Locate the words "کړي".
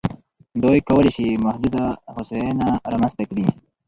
3.29-3.45